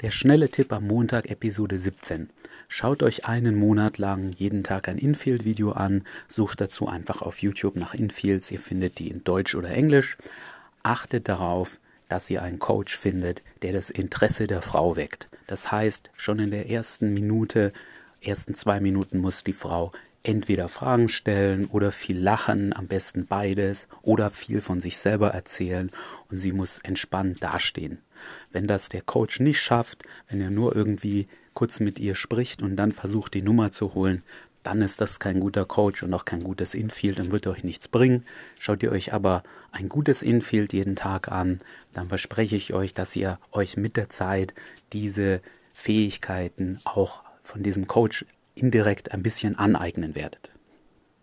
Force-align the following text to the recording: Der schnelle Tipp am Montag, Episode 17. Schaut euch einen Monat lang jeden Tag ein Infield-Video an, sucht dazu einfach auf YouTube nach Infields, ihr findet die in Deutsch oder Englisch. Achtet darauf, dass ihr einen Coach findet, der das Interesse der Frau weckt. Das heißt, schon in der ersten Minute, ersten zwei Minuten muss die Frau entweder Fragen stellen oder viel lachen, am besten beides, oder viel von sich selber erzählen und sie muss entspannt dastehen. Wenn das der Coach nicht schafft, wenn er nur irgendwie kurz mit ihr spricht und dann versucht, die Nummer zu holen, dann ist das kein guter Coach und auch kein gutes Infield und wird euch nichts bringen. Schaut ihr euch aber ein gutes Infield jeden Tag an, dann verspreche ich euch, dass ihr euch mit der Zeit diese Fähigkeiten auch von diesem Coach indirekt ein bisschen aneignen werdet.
Der 0.00 0.12
schnelle 0.12 0.48
Tipp 0.48 0.72
am 0.72 0.86
Montag, 0.86 1.28
Episode 1.28 1.76
17. 1.76 2.30
Schaut 2.68 3.02
euch 3.02 3.24
einen 3.24 3.56
Monat 3.56 3.98
lang 3.98 4.30
jeden 4.30 4.62
Tag 4.62 4.88
ein 4.88 4.96
Infield-Video 4.96 5.72
an, 5.72 6.04
sucht 6.28 6.60
dazu 6.60 6.86
einfach 6.86 7.20
auf 7.20 7.42
YouTube 7.42 7.74
nach 7.74 7.94
Infields, 7.94 8.48
ihr 8.52 8.60
findet 8.60 9.00
die 9.00 9.08
in 9.08 9.24
Deutsch 9.24 9.56
oder 9.56 9.70
Englisch. 9.70 10.16
Achtet 10.84 11.28
darauf, 11.28 11.80
dass 12.08 12.30
ihr 12.30 12.42
einen 12.42 12.60
Coach 12.60 12.96
findet, 12.96 13.42
der 13.62 13.72
das 13.72 13.90
Interesse 13.90 14.46
der 14.46 14.62
Frau 14.62 14.94
weckt. 14.94 15.26
Das 15.48 15.72
heißt, 15.72 16.10
schon 16.16 16.38
in 16.38 16.52
der 16.52 16.70
ersten 16.70 17.12
Minute, 17.12 17.72
ersten 18.20 18.54
zwei 18.54 18.80
Minuten 18.80 19.18
muss 19.18 19.44
die 19.44 19.52
Frau 19.52 19.92
entweder 20.22 20.68
Fragen 20.68 21.08
stellen 21.08 21.66
oder 21.66 21.92
viel 21.92 22.18
lachen, 22.18 22.74
am 22.74 22.86
besten 22.86 23.26
beides, 23.26 23.86
oder 24.02 24.30
viel 24.30 24.60
von 24.60 24.80
sich 24.80 24.98
selber 24.98 25.30
erzählen 25.30 25.90
und 26.30 26.38
sie 26.38 26.52
muss 26.52 26.78
entspannt 26.78 27.42
dastehen. 27.42 28.02
Wenn 28.50 28.66
das 28.66 28.88
der 28.88 29.02
Coach 29.02 29.40
nicht 29.40 29.60
schafft, 29.60 30.02
wenn 30.28 30.40
er 30.40 30.50
nur 30.50 30.74
irgendwie 30.74 31.28
kurz 31.54 31.80
mit 31.80 31.98
ihr 31.98 32.14
spricht 32.14 32.62
und 32.62 32.76
dann 32.76 32.92
versucht, 32.92 33.34
die 33.34 33.42
Nummer 33.42 33.72
zu 33.72 33.94
holen, 33.94 34.22
dann 34.64 34.82
ist 34.82 35.00
das 35.00 35.18
kein 35.18 35.40
guter 35.40 35.64
Coach 35.64 36.02
und 36.02 36.12
auch 36.12 36.24
kein 36.24 36.42
gutes 36.42 36.74
Infield 36.74 37.20
und 37.20 37.30
wird 37.30 37.46
euch 37.46 37.64
nichts 37.64 37.88
bringen. 37.88 38.26
Schaut 38.58 38.82
ihr 38.82 38.92
euch 38.92 39.14
aber 39.14 39.42
ein 39.72 39.88
gutes 39.88 40.22
Infield 40.22 40.72
jeden 40.72 40.96
Tag 40.96 41.32
an, 41.32 41.60
dann 41.94 42.08
verspreche 42.08 42.56
ich 42.56 42.74
euch, 42.74 42.92
dass 42.92 43.16
ihr 43.16 43.38
euch 43.50 43.76
mit 43.76 43.96
der 43.96 44.10
Zeit 44.10 44.52
diese 44.92 45.40
Fähigkeiten 45.72 46.80
auch 46.84 47.22
von 47.48 47.62
diesem 47.62 47.86
Coach 47.86 48.26
indirekt 48.54 49.12
ein 49.12 49.22
bisschen 49.22 49.58
aneignen 49.58 50.14
werdet. 50.14 50.52